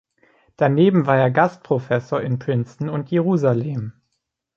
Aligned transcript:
Daneben 0.57 1.05
war 1.05 1.19
er 1.19 1.29
Gastprofessor 1.29 2.21
in 2.21 2.39
Princeton 2.39 2.89
und 2.89 3.11
Jerusalem. 3.11 3.93